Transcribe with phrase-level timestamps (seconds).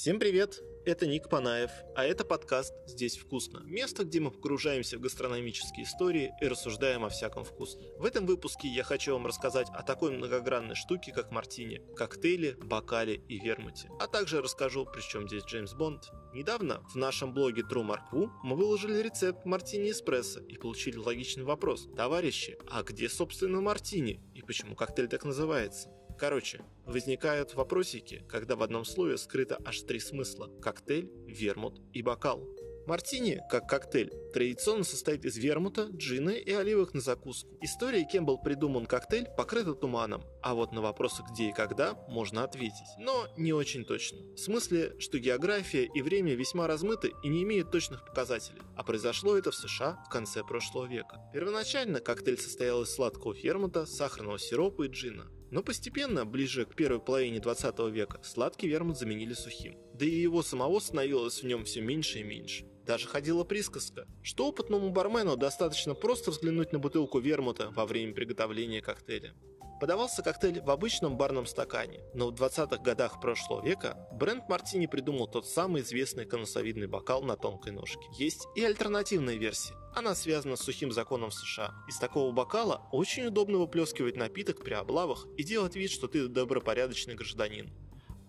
[0.00, 0.62] Всем привет!
[0.86, 3.60] Это Ник Панаев, а это подкаст «Здесь вкусно».
[3.66, 7.84] Место, где мы погружаемся в гастрономические истории и рассуждаем о всяком вкусном.
[7.98, 13.16] В этом выпуске я хочу вам рассказать о такой многогранной штуке, как мартини, коктейле, бокале
[13.16, 13.90] и вермуте.
[14.00, 16.10] А также расскажу, при чем здесь Джеймс Бонд.
[16.32, 21.86] Недавно в нашем блоге True Mark мы выложили рецепт мартини эспрессо и получили логичный вопрос.
[21.94, 25.90] Товарищи, а где собственно мартини и почему коктейль так называется?
[26.20, 32.46] Короче, возникают вопросики, когда в одном слове скрыто аж три смысла– коктейль, вермут и бокал.
[32.86, 37.50] Мартини, как коктейль, традиционно состоит из вермута, джина и оливок на закуску.
[37.60, 42.44] История, кем был придуман коктейль, покрыта туманом, а вот на вопросы где и когда можно
[42.44, 42.88] ответить.
[42.98, 44.18] Но не очень точно.
[44.34, 48.60] В смысле, что география и время весьма размыты и не имеют точных показателей.
[48.76, 51.20] А произошло это в США в конце прошлого века.
[51.32, 55.26] Первоначально коктейль состоял из сладкого фермента, сахарного сиропа и джина.
[55.50, 59.76] Но постепенно, ближе к первой половине 20 века, сладкий вермут заменили сухим.
[59.94, 62.66] Да и его самого становилось в нем все меньше и меньше.
[62.86, 68.80] Даже ходила присказка, что опытному бармену достаточно просто взглянуть на бутылку вермута во время приготовления
[68.80, 69.34] коктейля.
[69.80, 75.26] Подавался коктейль в обычном барном стакане, но в 20-х годах прошлого века бренд Мартини придумал
[75.26, 78.06] тот самый известный конусовидный бокал на тонкой ножке.
[78.18, 79.72] Есть и альтернативная версия.
[79.94, 81.72] Она связана с сухим законом США.
[81.88, 87.14] Из такого бокала очень удобно выплескивать напиток при облавах и делать вид, что ты добропорядочный
[87.14, 87.72] гражданин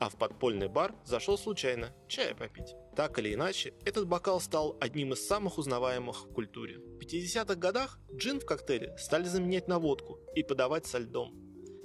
[0.02, 2.76] а в подпольный бар зашел случайно чая попить.
[2.96, 6.80] Так или иначе, этот бокал стал одним из самых узнаваемых в культуре.
[6.80, 11.36] В 50-х годах джин в коктейле стали заменять на водку и подавать со льдом.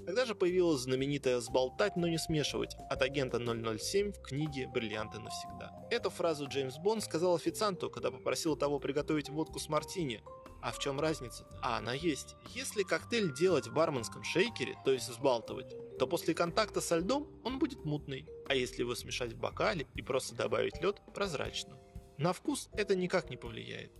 [0.06, 5.72] Тогда же появилась знаменитая «сболтать, но не смешивать» от агента 007 в книге «Бриллианты навсегда».
[5.91, 10.22] Эту фразу Джеймс Бонд сказал официанту, когда попросил того приготовить водку с мартини,
[10.62, 11.59] а в чем разница-то?
[11.62, 12.37] А она есть.
[12.55, 17.59] Если коктейль делать в барменском шейкере, то есть взбалтывать, то после контакта со льдом он
[17.59, 18.27] будет мутный.
[18.49, 21.79] А если его смешать в бокале и просто добавить лед, прозрачно.
[22.19, 23.93] На вкус это никак не повлияет.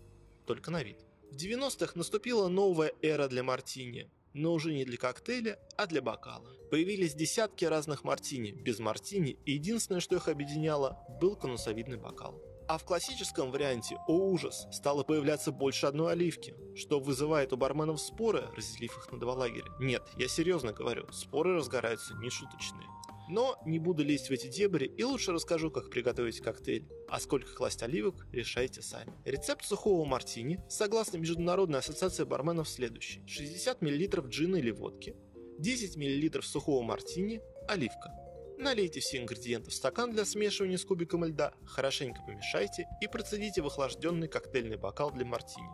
[0.47, 1.05] Только на вид.
[1.31, 6.49] В 90-х наступила новая эра для мартини, но уже не для коктейля, а для бокала.
[6.71, 12.41] Появились десятки разных мартини, без мартини, и единственное, что их объединяло, был конусовидный бокал.
[12.69, 18.01] А в классическом варианте, о ужас, стало появляться больше одной оливки, что вызывает у барменов
[18.01, 19.71] споры, разделив их на два лагеря.
[19.79, 22.87] Нет, я серьезно говорю, споры разгораются нешуточные.
[23.29, 26.89] Но не буду лезть в эти дебри и лучше расскажу, как приготовить коктейль.
[27.09, 29.13] А сколько класть оливок, решайте сами.
[29.25, 33.25] Рецепт сухого мартини, согласно Международной ассоциации барменов, следующий.
[33.27, 35.17] 60 мл джина или водки,
[35.59, 38.26] 10 мл сухого мартини, оливка.
[38.59, 43.67] Налейте все ингредиенты в стакан для смешивания с кубиком льда, хорошенько помешайте и процедите в
[43.67, 45.69] охлажденный коктейльный бокал для мартини.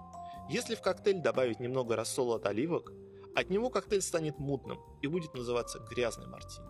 [0.50, 2.92] Если в коктейль добавить немного рассола от оливок,
[3.34, 6.66] от него коктейль станет мутным и будет называться грязный мартини.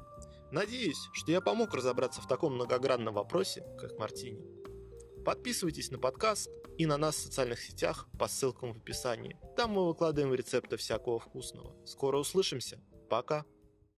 [0.50, 4.44] Надеюсь, что я помог разобраться в таком многогранном вопросе, как мартини.
[5.24, 9.38] Подписывайтесь на подкаст и на нас в социальных сетях по ссылкам в описании.
[9.56, 11.74] Там мы выкладываем рецепты всякого вкусного.
[11.86, 12.80] Скоро услышимся.
[13.08, 13.46] Пока.